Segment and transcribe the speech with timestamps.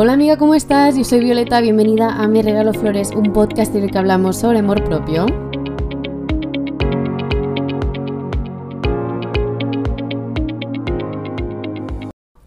[0.00, 0.96] Hola amiga, ¿cómo estás?
[0.96, 4.60] Yo soy Violeta, bienvenida a Mi Regalo Flores, un podcast en el que hablamos sobre
[4.60, 5.26] amor propio.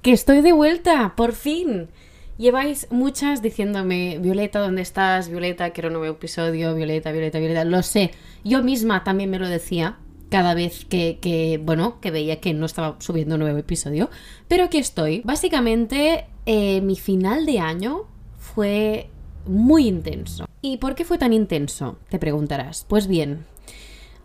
[0.02, 1.89] Que estoy de vuelta, por fin.
[2.38, 5.28] Lleváis muchas diciéndome, Violeta, ¿dónde estás?
[5.28, 7.65] Violeta, quiero un nuevo episodio, Violeta, Violeta, Violeta.
[7.65, 8.11] Lo sé,
[8.46, 9.97] yo misma también me lo decía
[10.32, 14.09] cada vez que, bueno, que veía que no estaba subiendo un nuevo episodio.
[14.47, 15.21] Pero aquí estoy.
[15.25, 18.06] Básicamente, eh, mi final de año
[18.39, 19.09] fue
[19.46, 20.46] muy intenso.
[20.61, 21.97] ¿Y por qué fue tan intenso?
[22.09, 22.86] Te preguntarás.
[22.87, 23.46] Pues bien,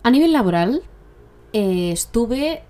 [0.05, 0.83] a nivel laboral
[1.53, 2.63] eh, estuve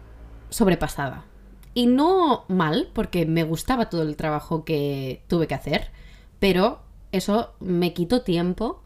[0.48, 1.26] sobrepasada.
[1.74, 5.90] Y no mal, porque me gustaba todo el trabajo que tuve que hacer,
[6.38, 6.80] pero
[7.12, 8.82] eso me quitó tiempo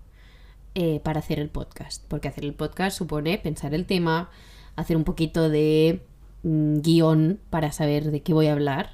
[0.83, 2.02] eh, para hacer el podcast.
[2.09, 4.30] Porque hacer el podcast supone pensar el tema,
[4.77, 6.01] hacer un poquito de
[6.43, 8.93] mm, guion para saber de qué voy a hablar,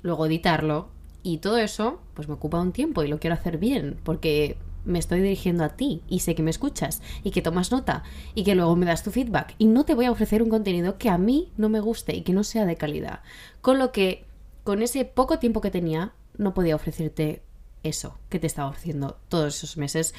[0.00, 0.88] luego editarlo.
[1.22, 4.98] Y todo eso, pues me ocupa un tiempo y lo quiero hacer bien, porque me
[4.98, 8.02] estoy dirigiendo a ti y sé que me escuchas y que tomas nota
[8.34, 10.96] y que luego me das tu feedback y no te voy a ofrecer un contenido
[10.96, 13.20] que a mí no me guste y que no sea de calidad.
[13.60, 14.24] Con lo que
[14.64, 17.42] con ese poco tiempo que tenía no podía ofrecerte
[17.82, 20.14] eso que te estaba ofreciendo todos esos meses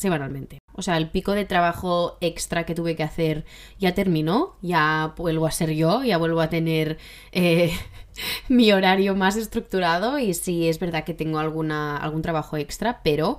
[0.00, 0.60] semanalmente.
[0.72, 3.44] O sea, el pico de trabajo extra que tuve que hacer
[3.78, 6.96] ya terminó, ya vuelvo a ser yo, ya vuelvo a tener
[7.32, 7.70] eh,
[8.48, 13.36] mi horario más estructurado y sí es verdad que tengo alguna, algún trabajo extra, pero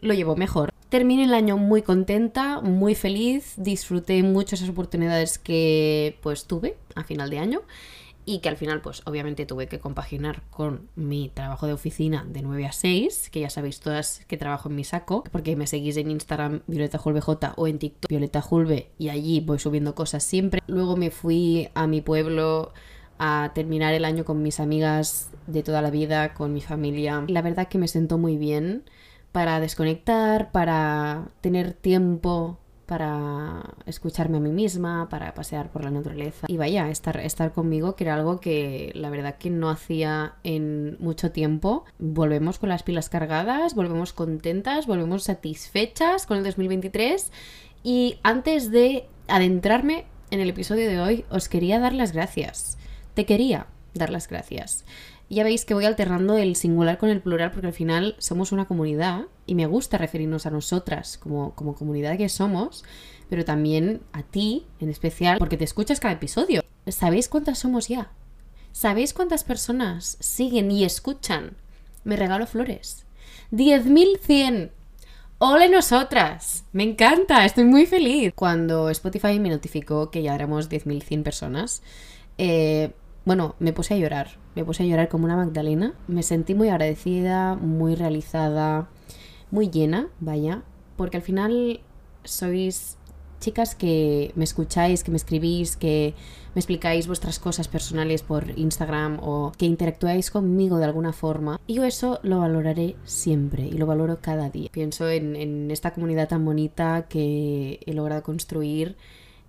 [0.00, 0.72] lo llevo mejor.
[0.88, 7.04] Terminé el año muy contenta, muy feliz, disfruté mucho esas oportunidades que pues tuve a
[7.04, 7.62] final de año
[8.28, 12.42] y que al final pues obviamente tuve que compaginar con mi trabajo de oficina de
[12.42, 15.96] 9 a 6, que ya sabéis todas que trabajo en mi saco, porque me seguís
[15.96, 20.62] en Instagram Violeta J o en TikTok Violeta Julve y allí voy subiendo cosas siempre.
[20.66, 22.74] Luego me fui a mi pueblo
[23.18, 27.24] a terminar el año con mis amigas de toda la vida, con mi familia.
[27.28, 28.84] La verdad que me sentó muy bien
[29.32, 32.58] para desconectar, para tener tiempo
[32.88, 37.94] para escucharme a mí misma, para pasear por la naturaleza y vaya, estar, estar conmigo,
[37.94, 41.84] que era algo que la verdad que no hacía en mucho tiempo.
[41.98, 47.30] Volvemos con las pilas cargadas, volvemos contentas, volvemos satisfechas con el 2023
[47.84, 52.78] y antes de adentrarme en el episodio de hoy, os quería dar las gracias.
[53.12, 54.86] Te quería dar las gracias
[55.30, 58.66] ya veis que voy alternando el singular con el plural porque al final somos una
[58.66, 62.84] comunidad y me gusta referirnos a nosotras como, como comunidad que somos,
[63.28, 66.62] pero también a ti en especial porque te escuchas cada episodio.
[66.86, 68.10] ¿Sabéis cuántas somos ya?
[68.72, 71.56] ¿Sabéis cuántas personas siguen y escuchan?
[72.04, 73.04] Me regalo flores.
[73.52, 74.70] 10.100.
[75.38, 76.64] ¡Hola nosotras!
[76.72, 78.32] Me encanta, estoy muy feliz.
[78.34, 81.82] Cuando Spotify me notificó que ya éramos 10.100 personas,
[82.38, 82.92] eh,
[83.28, 86.70] bueno, me puse a llorar, me puse a llorar como una Magdalena, me sentí muy
[86.70, 88.88] agradecida, muy realizada,
[89.50, 90.62] muy llena, vaya,
[90.96, 91.80] porque al final
[92.24, 92.96] sois
[93.38, 96.14] chicas que me escucháis, que me escribís, que
[96.54, 101.60] me explicáis vuestras cosas personales por Instagram o que interactuáis conmigo de alguna forma.
[101.66, 104.70] Y yo eso lo valoraré siempre y lo valoro cada día.
[104.72, 108.96] Pienso en, en esta comunidad tan bonita que he logrado construir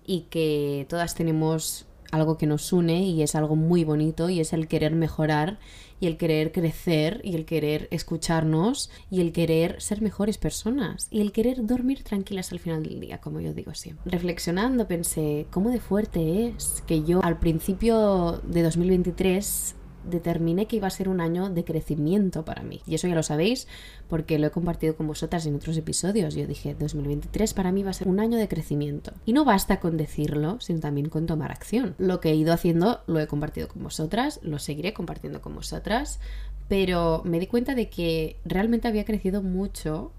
[0.04, 4.52] y que todas tenemos algo que nos une y es algo muy bonito y es
[4.52, 5.58] el querer mejorar
[6.00, 11.20] y el querer crecer y el querer escucharnos y el querer ser mejores personas y
[11.20, 14.10] el querer dormir tranquilas al final del día, como yo digo siempre.
[14.10, 20.86] Reflexionando pensé, ¿cómo de fuerte es que yo al principio de 2023 determiné que iba
[20.86, 22.80] a ser un año de crecimiento para mí.
[22.86, 23.66] Y eso ya lo sabéis
[24.08, 26.34] porque lo he compartido con vosotras en otros episodios.
[26.34, 29.12] Yo dije, 2023 para mí va a ser un año de crecimiento.
[29.26, 31.94] Y no basta con decirlo, sino también con tomar acción.
[31.98, 36.20] Lo que he ido haciendo lo he compartido con vosotras, lo seguiré compartiendo con vosotras,
[36.68, 40.12] pero me di cuenta de que realmente había crecido mucho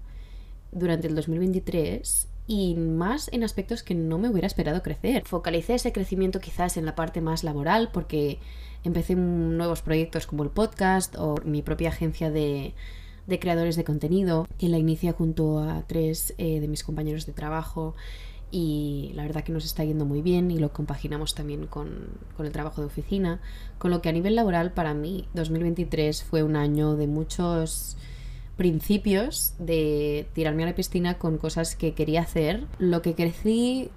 [0.70, 5.22] durante el 2023 y más en aspectos que no me hubiera esperado crecer.
[5.26, 8.38] Focalicé ese crecimiento quizás en la parte más laboral porque
[8.84, 12.74] empecé nuevos proyectos como el podcast o mi propia agencia de,
[13.40, 17.94] creadores de contenido, que la inicia junto a tres eh, de mis compañeros de trabajo
[18.50, 22.44] y la verdad que nos está yendo muy bien y lo compaginamos también con, con,
[22.44, 23.40] el trabajo de oficina,
[23.78, 27.96] con lo que a nivel laboral para mí 2023 fue un año de muchos
[28.56, 32.66] principios, de tirarme a la piscina con cosas que quería hacer.
[32.78, 33.90] Lo que crecí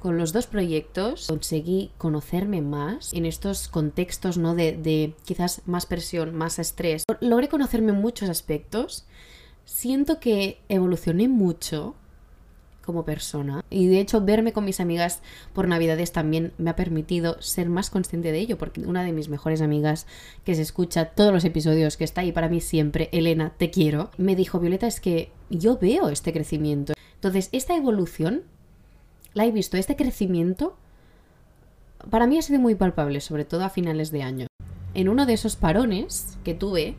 [0.00, 4.54] con los dos proyectos conseguí conocerme más en estos contextos, ¿no?
[4.54, 7.04] De, quizás más presión, más estrés.
[7.20, 9.06] Logré conocerme en muchos aspectos.
[9.64, 11.94] Siento que evolucioné mucho
[12.88, 13.62] como persona.
[13.68, 15.20] Y de hecho, verme con mis amigas
[15.52, 19.28] por Navidades también me ha permitido ser más consciente de ello, porque una de mis
[19.28, 20.06] mejores amigas,
[20.42, 24.10] que se escucha todos los episodios, que está ahí para mí siempre, Elena, te quiero,
[24.16, 26.94] me dijo, Violeta, es que yo veo este crecimiento.
[27.16, 28.44] Entonces, esta evolución,
[29.34, 30.74] la he visto, este crecimiento,
[32.08, 34.46] para mí ha sido muy palpable, sobre todo a finales de año.
[34.94, 36.96] En uno de esos parones que tuve,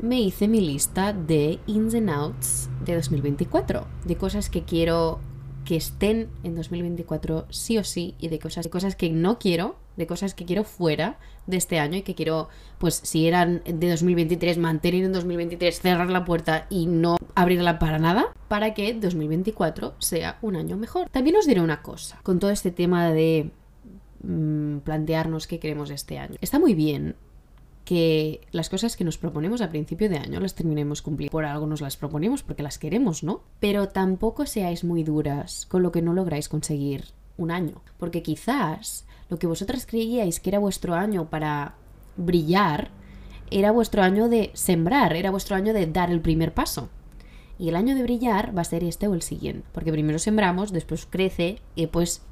[0.00, 5.20] me hice mi lista de ins and outs de 2024, de cosas que quiero
[5.64, 9.76] que estén en 2024 sí o sí y de cosas, de cosas que no quiero,
[9.96, 12.48] de cosas que quiero fuera de este año y que quiero,
[12.78, 17.98] pues si eran de 2023, mantener en 2023, cerrar la puerta y no abrirla para
[17.98, 21.08] nada, para que 2024 sea un año mejor.
[21.10, 23.50] También os diré una cosa, con todo este tema de
[24.22, 26.36] mm, plantearnos qué queremos este año.
[26.40, 27.16] Está muy bien
[27.86, 31.30] que las cosas que nos proponemos a principio de año las terminemos cumpliendo.
[31.30, 33.42] Por algo nos las proponemos porque las queremos, ¿no?
[33.60, 37.04] Pero tampoco seáis muy duras con lo que no lográis conseguir
[37.38, 37.80] un año.
[37.96, 41.76] Porque quizás lo que vosotras creíais que era vuestro año para
[42.16, 42.90] brillar,
[43.52, 46.88] era vuestro año de sembrar, era vuestro año de dar el primer paso.
[47.56, 49.66] Y el año de brillar va a ser este o el siguiente.
[49.72, 52.22] Porque primero sembramos, después crece y después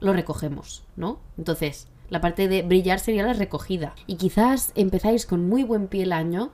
[0.00, 1.20] lo recogemos, ¿no?
[1.36, 3.94] Entonces, la parte de brillar sería la recogida.
[4.06, 6.50] Y quizás empezáis con muy buen pie el año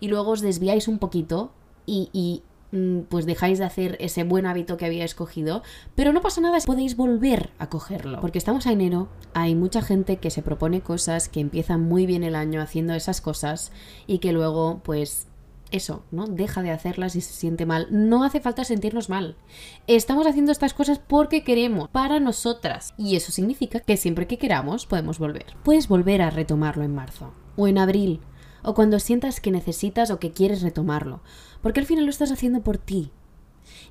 [0.00, 1.52] y luego os desviáis un poquito
[1.86, 2.42] y,
[2.72, 5.62] mm, pues dejáis de hacer ese buen hábito que habíais cogido,
[5.94, 10.16] pero no pasa nada, podéis volver a cogerlo, porque estamos a enero, hay mucha gente
[10.16, 13.70] que se propone cosas, que empieza muy bien el año haciendo esas cosas
[14.08, 15.28] y que luego pues
[15.70, 16.26] eso, ¿no?
[16.26, 17.88] Deja de hacerlas y se siente mal.
[17.90, 19.36] No hace falta sentirnos mal.
[19.86, 22.94] Estamos haciendo estas cosas porque queremos, para nosotras.
[22.96, 25.56] Y eso significa que siempre que queramos podemos volver.
[25.62, 28.20] Puedes volver a retomarlo en marzo o en abril
[28.62, 31.20] o cuando sientas que necesitas o que quieres retomarlo.
[31.62, 33.10] Porque al final lo estás haciendo por ti.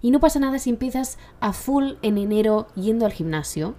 [0.02, 3.76] Y no pasa nada si empiezas a full en enero yendo al gimnasio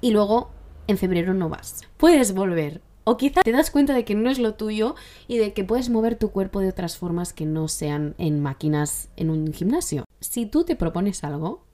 [0.00, 0.50] y luego
[0.86, 1.82] en febrero no vas.
[1.96, 4.94] Puedes volver o quizá te das cuenta de que no es lo tuyo
[5.28, 9.10] y de que puedes mover tu cuerpo de otras formas que no sean en máquinas
[9.16, 10.04] en un gimnasio.
[10.20, 11.64] Si tú te propones algo,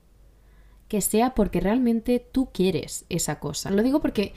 [0.88, 3.70] que sea porque realmente tú quieres esa cosa.
[3.70, 4.34] Lo digo porque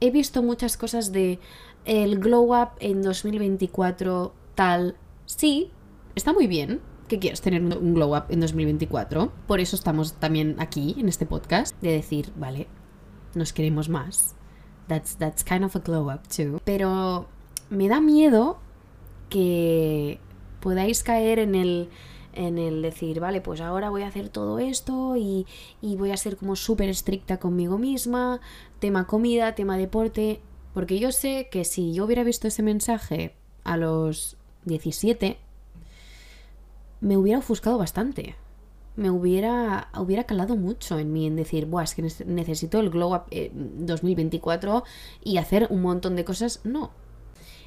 [0.00, 1.38] he visto muchas cosas de
[1.84, 4.96] el glow up en 2024 tal.
[5.26, 5.70] Sí,
[6.14, 9.30] está muy bien que quieras tener un glow up en 2024.
[9.46, 12.66] Por eso estamos también aquí en este podcast de decir, vale,
[13.34, 14.36] nos queremos más
[14.90, 16.60] That's, that's kind of a glow up too.
[16.64, 17.28] Pero
[17.70, 18.58] me da miedo
[19.28, 20.18] que
[20.58, 21.90] podáis caer en el,
[22.32, 25.46] en el decir, vale, pues ahora voy a hacer todo esto y,
[25.80, 28.40] y voy a ser como súper estricta conmigo misma,
[28.80, 30.40] tema comida, tema deporte,
[30.74, 35.38] porque yo sé que si yo hubiera visto ese mensaje a los 17,
[37.00, 38.34] me hubiera ofuscado bastante
[38.96, 43.14] me hubiera, hubiera calado mucho en mí en decir, Buah, es que necesito el Glow
[43.14, 44.82] Up 2024 eh,
[45.24, 46.60] y hacer un montón de cosas.
[46.64, 46.90] No,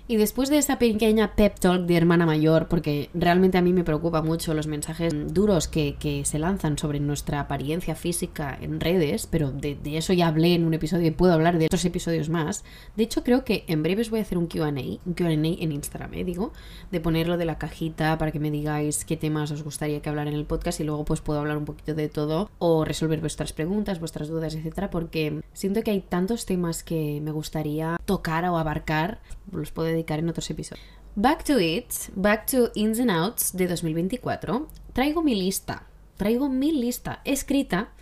[0.05, 3.85] y después de esa pequeña pep talk de hermana mayor, porque realmente a mí me
[3.85, 9.51] preocupa mucho los mensajes duros que, se lanzan sobre nuestra apariencia física en redes, pero
[9.51, 12.65] de, eso ya hablé en un episodio y puedo hablar de otros episodios más.
[12.95, 16.13] De hecho, creo que en breves voy a hacer un QA, un QA en Instagram,
[16.15, 16.23] ¿eh?
[16.23, 16.51] digo,
[16.91, 20.27] de ponerlo de la cajita para que me digáis qué temas os gustaría que hablar
[20.27, 23.53] en el podcast y luego pues puedo hablar un poquito de todo o resolver vuestras
[23.53, 28.57] preguntas, vuestras dudas, etcétera, porque siento que hay tantos temas que me gustaría tocar o
[28.57, 30.85] abarcar, los puedo dedicar en otros episodios.
[31.15, 34.67] Back to it, back to ins and outs de 2024.
[34.93, 37.93] Traigo mi lista, traigo mi lista escrita.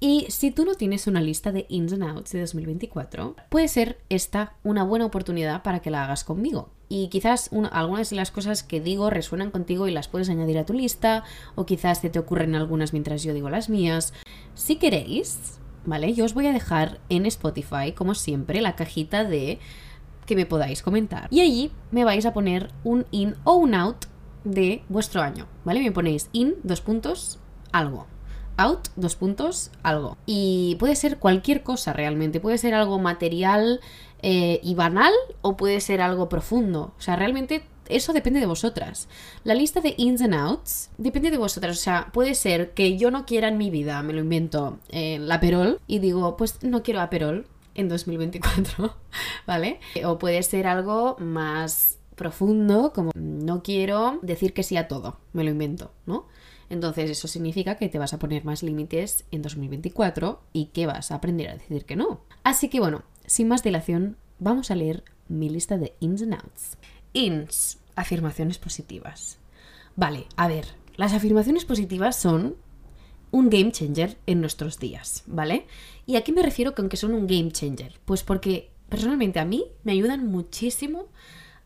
[0.00, 3.98] Y si tú no tienes una lista de ins and outs de 2024, puede ser
[4.08, 6.70] esta una buena oportunidad para que la hagas conmigo.
[6.88, 10.64] Y quizás algunas de las cosas que digo resuenan contigo y las puedes añadir a
[10.64, 14.14] tu lista, o quizás te, te ocurren algunas mientras yo digo las mías.
[14.54, 16.14] Si queréis, ¿vale?
[16.14, 19.58] Yo os voy a dejar en Spotify, como siempre, la cajita de
[20.28, 21.26] que me podáis comentar.
[21.30, 24.04] Y allí me vais a poner un in o un out
[24.44, 25.80] de vuestro año, ¿vale?
[25.80, 27.40] Me ponéis in, dos puntos,
[27.72, 28.06] algo.
[28.58, 30.16] Out, dos puntos, algo.
[30.26, 32.40] Y puede ser cualquier cosa realmente.
[32.40, 33.80] Puede ser algo material
[34.20, 36.92] eh, y banal o puede ser algo profundo.
[36.98, 39.08] O sea, realmente eso depende de vosotras.
[39.44, 41.78] La lista de ins and outs depende de vosotras.
[41.78, 45.18] O sea, puede ser que yo no quiera en mi vida, me lo invento, eh,
[45.20, 48.94] la perol y digo, pues no quiero aperol en 2024,
[49.46, 49.80] ¿vale?
[50.04, 55.44] O puede ser algo más profundo, como no quiero decir que sí a todo, me
[55.44, 56.26] lo invento, ¿no?
[56.70, 61.10] Entonces eso significa que te vas a poner más límites en 2024 y que vas
[61.10, 62.20] a aprender a decir que no.
[62.42, 66.76] Así que bueno, sin más dilación, vamos a leer mi lista de ins and outs.
[67.14, 69.38] Ins, afirmaciones positivas.
[69.96, 72.56] Vale, a ver, las afirmaciones positivas son
[73.30, 75.66] un game changer en nuestros días, ¿vale?
[76.06, 77.98] ¿Y a qué me refiero con que son un game changer?
[78.04, 81.06] Pues porque personalmente a mí me ayudan muchísimo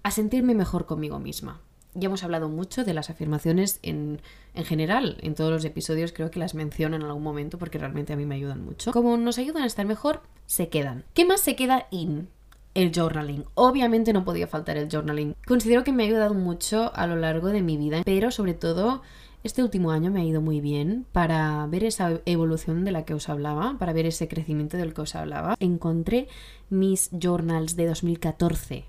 [0.02, 1.60] a sentirme mejor conmigo misma.
[1.94, 4.22] Ya hemos hablado mucho de las afirmaciones en,
[4.54, 8.14] en general, en todos los episodios creo que las menciono en algún momento porque realmente
[8.14, 8.92] a mí me ayudan mucho.
[8.92, 11.04] Como nos ayudan a estar mejor, se quedan.
[11.12, 12.28] ¿Qué más se queda in?
[12.74, 13.44] El journaling.
[13.54, 15.36] Obviamente no podía faltar el journaling.
[15.46, 19.02] Considero que me ha ayudado mucho a lo largo de mi vida, pero sobre todo
[19.42, 23.14] este último año me ha ido muy bien para ver esa evolución de la que
[23.14, 25.56] os hablaba, para ver ese crecimiento del que os hablaba.
[25.58, 26.28] Encontré
[26.70, 28.84] mis journals de 2014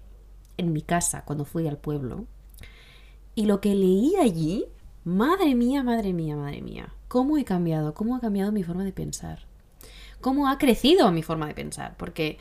[0.58, 2.26] en mi casa cuando fui al pueblo.
[3.36, 4.66] Y lo que leí allí,
[5.04, 8.94] madre mía, madre mía, madre mía, cómo he cambiado, cómo ha cambiado mi forma de
[8.94, 9.48] pensar.
[10.22, 12.38] Cómo ha crecido mi forma de pensar, porque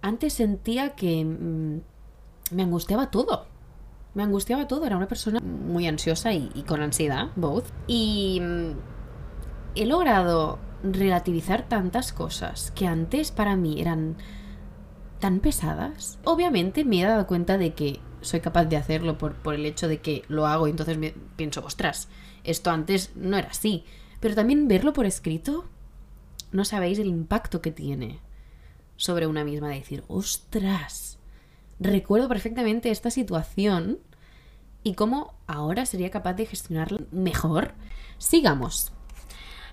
[0.00, 1.80] antes sentía que mm,
[2.54, 3.46] me angustiaba todo.
[4.14, 7.66] Me angustiaba todo, era una persona muy ansiosa y, con ansiedad, both.
[7.86, 8.72] Y mm,
[9.74, 14.16] he logrado relativizar tantas cosas que antes para mí eran
[15.18, 16.18] tan pesadas.
[16.24, 19.88] Obviamente me he dado cuenta de que soy capaz de hacerlo por, por el hecho
[19.88, 22.08] de que lo hago y entonces me pienso, ostras,
[22.44, 23.84] esto antes no era así.
[24.20, 25.64] Pero también verlo por escrito,
[26.52, 28.20] no sabéis el impacto que tiene
[28.96, 31.18] sobre una misma, de decir, ostras,
[31.80, 33.98] recuerdo perfectamente esta situación
[34.82, 37.74] y cómo ahora sería capaz de gestionarla mejor.
[38.18, 38.92] Sigamos.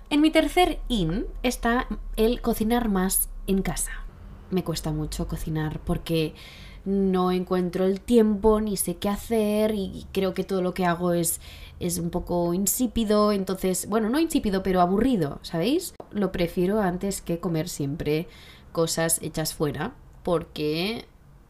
[0.09, 3.91] En mi tercer in está el cocinar más en casa.
[4.49, 6.33] Me cuesta mucho cocinar porque
[6.85, 11.13] no encuentro el tiempo ni sé qué hacer y creo que todo lo que hago
[11.13, 11.39] es,
[11.79, 15.93] es un poco insípido, entonces, bueno, no insípido, pero aburrido, ¿sabéis?
[16.11, 18.27] Lo prefiero antes que comer siempre
[18.71, 21.05] cosas hechas fuera porque,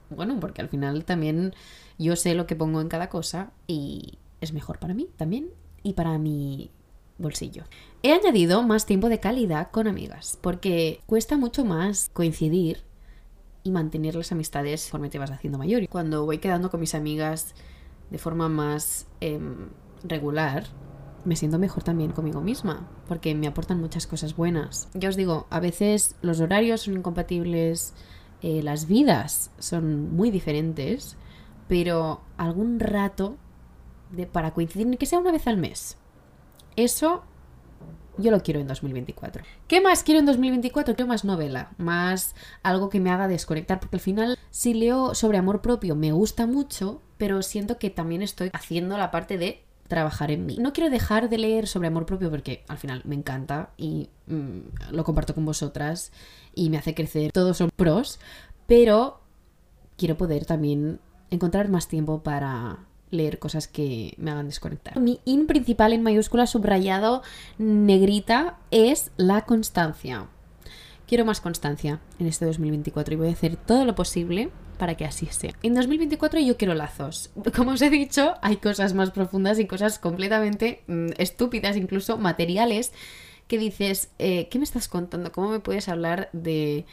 [0.09, 1.53] bueno, porque al final también
[1.97, 5.49] yo sé lo que pongo en cada cosa y es mejor para mí también
[5.83, 6.71] y para mi
[7.17, 7.63] bolsillo.
[8.01, 12.83] He añadido más tiempo de calidad con amigas porque cuesta mucho más coincidir
[13.63, 15.87] y mantener las amistades conforme te vas haciendo mayor.
[15.89, 17.53] Cuando voy quedando con mis amigas
[18.09, 19.69] de forma más em,
[20.03, 20.63] regular,
[21.25, 24.89] me siento mejor también conmigo misma, porque me aportan muchas cosas buenas.
[24.93, 27.93] Ya os digo, a veces los horarios son incompatibles,
[28.41, 31.17] eh, las vidas son muy diferentes,
[31.67, 33.37] pero algún rato
[34.31, 35.97] para coincidir, que sea una vez al mes.
[36.75, 37.23] Eso
[38.17, 39.43] yo lo quiero en 2024.
[39.67, 40.95] ¿Qué más quiero en 2024?
[40.95, 45.37] Quiero más novela, más algo que me haga desconectar, porque al final si leo sobre
[45.37, 50.31] amor propio me gusta mucho, pero siento que también estoy haciendo la parte de trabajar
[50.31, 50.55] en mí.
[50.59, 54.91] No quiero dejar de leer sobre amor propio porque al final me encanta y mm,
[54.91, 56.13] lo comparto con vosotras
[56.55, 57.33] y me hace crecer.
[57.33, 58.19] Todos son pros,
[58.67, 59.19] pero
[59.97, 64.97] quiero poder también encontrar más tiempo para leer cosas que me hagan desconectar.
[64.99, 67.23] Mi in principal en mayúscula subrayado
[67.57, 70.27] negrita es la constancia.
[71.07, 75.05] Quiero más constancia en este 2024 y voy a hacer todo lo posible para que
[75.05, 75.53] así sea.
[75.61, 77.29] En 2024 yo quiero lazos.
[77.55, 82.93] Como os he dicho, hay cosas más profundas y cosas completamente mm, estúpidas, incluso materiales,
[83.47, 85.31] que dices, eh, ¿qué me estás contando?
[85.31, 86.85] ¿Cómo me puedes hablar de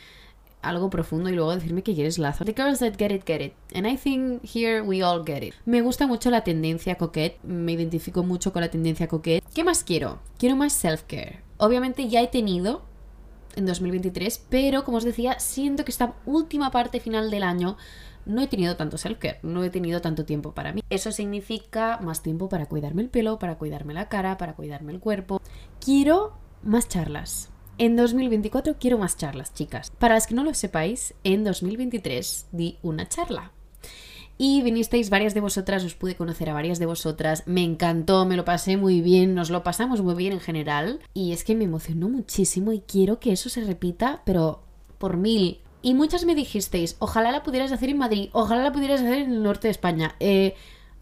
[0.63, 2.47] algo profundo y luego decirme que quieres lazos?
[2.47, 3.53] The girls that get it, get it.
[3.75, 5.55] And I think here we all get it.
[5.65, 9.45] Me gusta mucho la tendencia coquette, me identifico mucho con la tendencia coquette.
[9.55, 10.19] ¿Qué más quiero?
[10.39, 11.41] Quiero más self-care.
[11.59, 12.83] Obviamente ya he tenido
[13.57, 17.77] en 2023, pero como os decía, siento que esta última parte final del año
[18.27, 20.83] no he tenido tanto self-care, no he tenido tanto tiempo para mí.
[20.91, 25.01] Eso significa más tiempo para cuidarme el pelo, para cuidarme la cara, para cuidarme el
[25.01, 25.41] cuerpo.
[25.81, 27.51] Quiero más charlas.
[27.79, 29.91] En 2024 quiero más charlas, chicas.
[29.99, 33.53] Para las que no lo sepáis, en 2023 di una charla
[34.39, 38.37] y vinisteis varias de vosotras, os pude conocer a varias de vosotras, me encantó, me
[38.37, 41.65] lo pasé muy bien, nos lo pasamos muy bien en general y es que me
[41.65, 44.63] emocionó muchísimo y quiero que eso se repita, pero
[44.99, 45.61] por mil.
[45.83, 49.33] Y muchas me dijisteis, ojalá la pudieras hacer en Madrid, ojalá la pudieras hacer en
[49.33, 50.17] el norte de España.
[50.21, 50.55] Eh,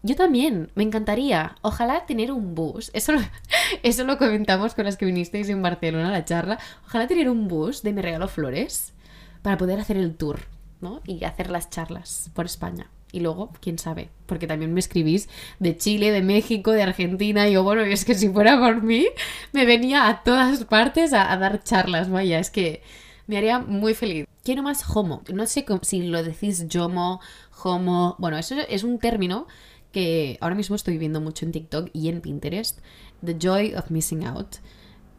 [0.05, 1.55] yo también, me encantaría.
[1.63, 2.91] Ojalá tener un bus.
[2.93, 3.21] Eso lo,
[3.83, 6.59] eso lo comentamos con las que vinisteis en Barcelona a la charla.
[6.85, 8.93] Ojalá tener un bus de Me Regalo Flores
[9.41, 10.41] para poder hacer el tour,
[10.79, 11.01] ¿no?
[11.05, 12.87] Y hacer las charlas por España.
[13.15, 15.29] Y luego, quién sabe, porque también me escribís
[15.59, 17.47] de Chile, de México, de Argentina.
[17.47, 19.07] Y yo, bueno, es que si fuera por mí,
[19.53, 22.81] me venía a todas partes a, dar charlas, vaya, es que
[23.25, 24.27] me haría muy feliz.
[24.43, 25.23] Quiero más homo.
[25.33, 27.21] No sé si lo decís yomo,
[27.63, 28.17] homo.
[28.19, 29.47] Bueno, eso es un término
[29.93, 32.79] que ahora mismo estoy viendo mucho en TikTok y en Pinterest.
[33.23, 34.57] The joy of missing out.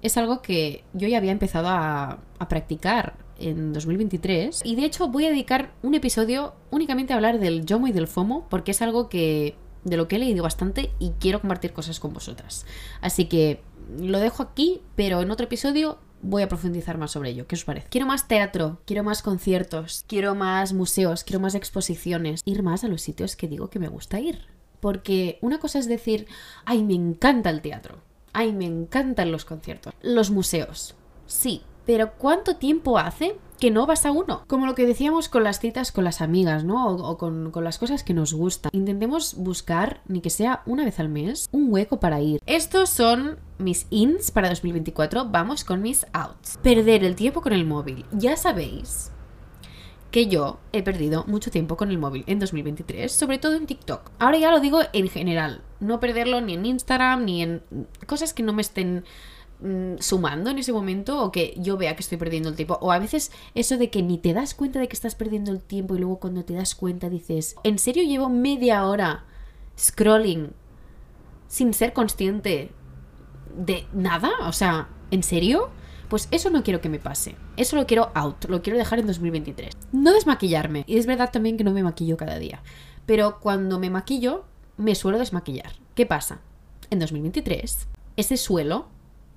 [0.02, 4.62] Es algo que yo ya había empezado a practicar en 2023.
[4.64, 8.06] Y de hecho voy a dedicar un episodio únicamente a hablar del YOMO y del
[8.06, 12.00] FOMO, porque es algo que de lo que he leído bastante y quiero compartir cosas
[12.00, 12.66] con vosotras.
[13.00, 13.62] Así que
[13.98, 17.46] lo dejo aquí, pero en otro episodio voy a profundizar más sobre ello.
[17.46, 17.88] ¿Qué os parece?
[17.88, 22.88] Quiero más teatro, quiero más conciertos, quiero más museos, quiero más exposiciones, ir más a
[22.88, 24.46] los sitios que digo que me gusta ir.
[24.80, 26.26] Porque una cosa es decir,
[26.64, 27.98] ay, me encanta el teatro,
[28.32, 30.94] ay, me encantan los conciertos, los museos.
[31.26, 34.44] Sí, pero ¿cuánto tiempo hace que no vas a uno?
[34.48, 36.88] Como lo que decíamos con las citas con las amigas, ¿no?
[36.88, 38.70] O, con, con, las cosas que nos gustan.
[38.74, 42.42] Intentemos buscar, ni que sea una vez al mes, un hueco para ir.
[42.44, 45.26] Estos son mis ins para 2024.
[45.30, 46.58] Vamos con mis outs.
[46.62, 48.04] Perder el tiempo con el móvil.
[48.12, 49.12] Ya sabéis
[50.10, 54.10] que yo he perdido mucho tiempo con el móvil en 2023, sobre todo en TikTok.
[54.18, 57.62] Ahora ya lo digo en general, no perderlo ni en Instagram ni en
[58.06, 59.04] cosas que no me estén
[59.98, 62.78] sumando en ese momento o que yo vea que estoy perdiendo el tiempo.
[62.80, 65.60] O a veces eso de que ni te das cuenta de que estás perdiendo el
[65.60, 69.24] tiempo y luego cuando te das cuenta dices, ¿en serio llevo media hora
[69.78, 70.52] scrolling
[71.48, 72.70] sin ser consciente
[73.56, 74.30] de nada?
[74.42, 75.70] O sea, ¿en serio?
[76.08, 77.34] Pues eso no quiero que me pase.
[77.56, 79.76] Eso lo quiero out, lo quiero dejar en 2023.
[79.92, 80.84] No desmaquillarme.
[80.86, 82.62] Y es verdad también que no me maquillo cada día.
[83.06, 84.44] Pero cuando me maquillo,
[84.76, 85.72] me suelo desmaquillar.
[85.94, 86.40] ¿Qué pasa?
[86.90, 88.86] En 2023, ese suelo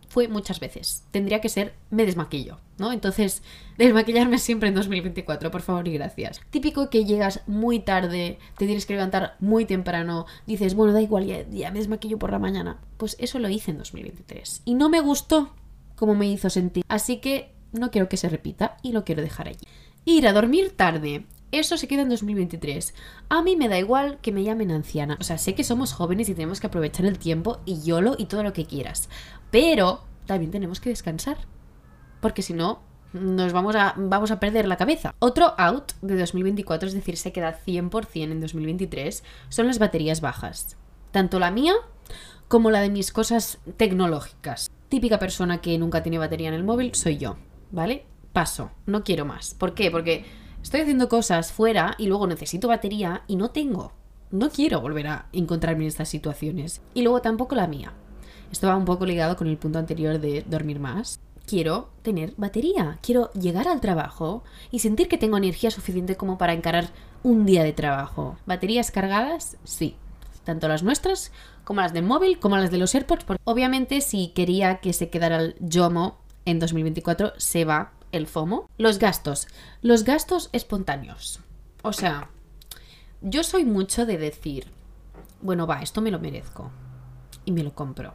[0.09, 1.03] fue muchas veces.
[1.11, 2.91] Tendría que ser me desmaquillo, ¿no?
[2.91, 3.41] Entonces,
[3.77, 6.41] desmaquillarme siempre en 2024, por favor y gracias.
[6.49, 11.27] Típico que llegas muy tarde, te tienes que levantar muy temprano, dices, bueno, da igual,
[11.51, 12.79] ya, me desmaquillo por la mañana.
[12.97, 14.63] Pues eso lo hice en 2023.
[14.65, 15.53] Y no me gustó
[15.95, 16.83] como me hizo sentir.
[16.87, 19.67] Así que no quiero que se repita y lo quiero dejar allí.
[20.05, 21.25] Ir a dormir tarde.
[21.51, 22.93] Eso se queda en 2023.
[23.29, 25.17] A mí me da igual que me llamen anciana.
[25.19, 28.25] O sea, sé que somos jóvenes y tenemos que aprovechar el tiempo y YOLO y
[28.25, 29.09] todo lo que quieras.
[29.51, 31.37] Pero también tenemos que descansar.
[32.21, 32.81] Porque si no,
[33.13, 35.15] nos vamos a, vamos a perder la cabeza.
[35.19, 40.77] Otro out de 2024, es decir, se queda 100% en 2023, son las baterías bajas.
[41.11, 41.73] Tanto la mía
[42.47, 44.69] como la de mis cosas tecnológicas.
[44.89, 47.37] Típica persona que nunca tiene batería en el móvil soy yo,
[47.71, 48.05] ¿vale?
[48.33, 49.53] Paso, no quiero más.
[49.53, 49.91] ¿Por qué?
[49.91, 50.25] Porque
[50.61, 53.93] estoy haciendo cosas fuera y luego necesito batería y no tengo.
[54.31, 56.81] No quiero volver a encontrarme en estas situaciones.
[56.93, 57.93] Y luego tampoco la mía.
[58.51, 61.19] Esto va un poco ligado con el punto anterior de dormir más.
[61.45, 66.53] Quiero tener batería, quiero llegar al trabajo y sentir que tengo energía suficiente como para
[66.53, 66.89] encarar
[67.23, 68.37] un día de trabajo.
[68.45, 69.57] ¿Baterías cargadas?
[69.63, 69.95] Sí.
[70.43, 71.31] Tanto las nuestras
[71.63, 73.25] como las del móvil, como las de los AirPods.
[73.43, 78.67] Obviamente, si quería que se quedara el YOMO en 2024, se va el FOMO.
[78.77, 79.47] Los gastos.
[79.81, 81.41] Los gastos espontáneos.
[81.83, 82.29] O sea,
[83.21, 84.67] yo soy mucho de decir,
[85.41, 86.71] bueno, va, esto me lo merezco.
[87.45, 88.13] Y me lo compro.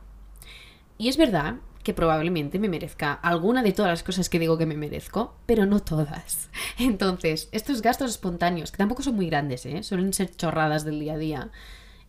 [0.98, 4.66] Y es verdad que probablemente me merezca alguna de todas las cosas que digo que
[4.66, 6.48] me merezco, pero no todas.
[6.78, 9.82] Entonces, estos gastos espontáneos, que tampoco son muy grandes, ¿eh?
[9.82, 11.50] suelen ser chorradas del día a día,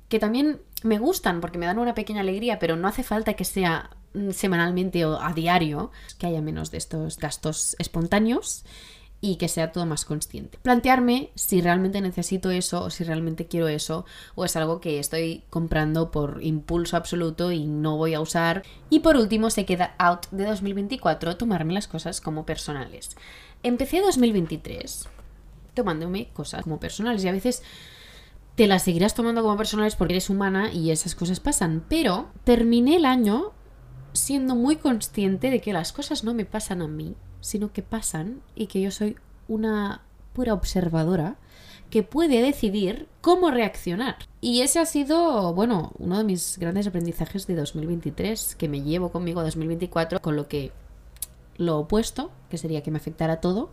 [0.08, 3.44] que también me gustan porque me dan una pequeña alegría, pero no hace falta que
[3.44, 8.64] sea mm, semanalmente o a diario, que haya menos de estos gastos espontáneos
[9.32, 10.60] y que sea todo más consciente.
[10.62, 15.44] Plantearme si realmente necesito eso o si realmente quiero eso o es algo que estoy
[15.50, 18.64] comprando por impulso absoluto y no voy a usar.
[18.90, 23.16] Y por último se queda out de 2024 tomarme las cosas como personales.
[23.64, 25.10] Empecé 2023
[25.74, 27.64] tomándome cosas como personales y a veces
[28.56, 32.96] te las seguirás tomando como personales porque eres humana y esas cosas pasan, pero terminé
[32.96, 33.52] el año
[34.14, 38.42] siendo muy consciente de que las cosas no me pasan a mí, sino que pasan
[38.56, 40.02] y que yo soy una
[40.34, 41.38] pura observadora
[41.90, 44.18] que puede decidir cómo reaccionar.
[44.42, 49.12] Y ese ha sido, bueno, uno de mis grandes aprendizajes de 2023, que me llevo
[49.12, 50.72] conmigo a 2024, con lo que
[51.58, 53.70] lo opuesto, que sería que me afectara todo,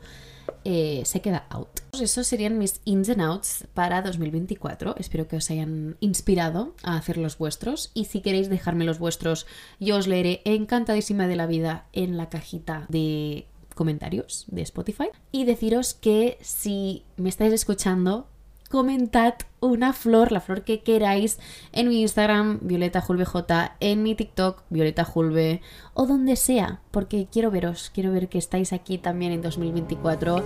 [0.64, 1.80] eh, se queda out.
[1.92, 4.96] Esos serían mis ins and outs para 2024.
[4.98, 7.90] Espero que os hayan inspirado a hacer los vuestros.
[7.94, 9.46] Y si queréis dejarme los vuestros,
[9.80, 15.08] yo os leeré encantadísima de la vida en la cajita de comentarios de Spotify.
[15.30, 18.26] Y deciros que si me estáis escuchando,
[18.72, 21.38] comentad una flor, la flor que queráis,
[21.72, 25.60] en mi Instagram, Violeta J, en mi TikTok, Violeta Julve,
[25.92, 30.42] o donde sea, porque quiero veros, quiero ver que estáis aquí también en 2024,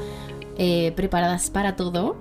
[0.59, 2.17] eh, preparadas para todo.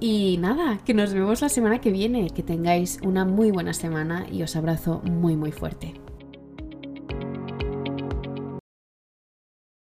[0.00, 4.26] Y nada, que nos vemos la semana que viene, que tengáis una muy buena semana
[4.32, 6.07] y os abrazo muy muy fuerte.